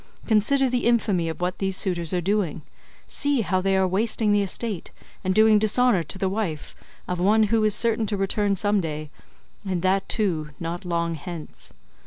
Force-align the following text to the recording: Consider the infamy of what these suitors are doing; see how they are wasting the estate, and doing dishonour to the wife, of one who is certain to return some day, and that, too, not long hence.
Consider 0.25 0.67
the 0.67 0.87
infamy 0.87 1.29
of 1.29 1.41
what 1.41 1.59
these 1.59 1.77
suitors 1.77 2.11
are 2.11 2.21
doing; 2.21 2.63
see 3.07 3.41
how 3.41 3.61
they 3.61 3.77
are 3.77 3.87
wasting 3.87 4.31
the 4.31 4.41
estate, 4.41 4.89
and 5.23 5.35
doing 5.35 5.59
dishonour 5.59 6.01
to 6.01 6.17
the 6.17 6.27
wife, 6.27 6.73
of 7.07 7.19
one 7.19 7.43
who 7.53 7.63
is 7.63 7.75
certain 7.75 8.07
to 8.07 8.17
return 8.17 8.55
some 8.55 8.81
day, 8.81 9.11
and 9.63 9.83
that, 9.83 10.09
too, 10.09 10.49
not 10.59 10.85
long 10.85 11.13
hence. 11.13 11.71